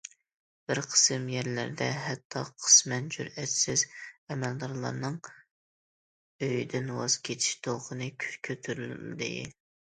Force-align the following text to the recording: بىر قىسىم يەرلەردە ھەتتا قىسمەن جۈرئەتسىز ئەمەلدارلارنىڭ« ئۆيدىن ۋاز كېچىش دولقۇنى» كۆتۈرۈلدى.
بىر 0.69 0.79
قىسىم 0.93 1.27
يەرلەردە 1.33 1.89
ھەتتا 2.05 2.41
قىسمەن 2.63 3.11
جۈرئەتسىز 3.17 3.85
ئەمەلدارلارنىڭ« 4.37 5.21
ئۆيدىن 6.49 6.93
ۋاز 6.99 7.21
كېچىش 7.31 7.63
دولقۇنى» 7.71 8.13
كۆتۈرۈلدى. 8.29 9.33